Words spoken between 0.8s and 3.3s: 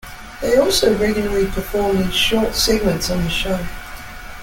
regularly performed in short segments on the